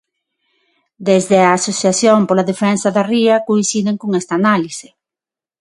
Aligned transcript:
Desde 1.09 1.37
a 1.41 1.49
Asociación 1.59 2.19
pola 2.27 2.47
Defensa 2.51 2.87
da 2.95 3.03
Ría 3.11 3.35
coinciden 3.49 3.95
con 4.01 4.09
esta 4.21 4.33
análise. 4.41 4.87